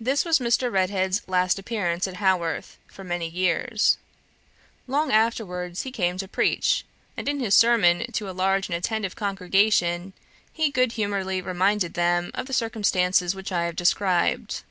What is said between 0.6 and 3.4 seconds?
Redhead's last appearance at Haworth for many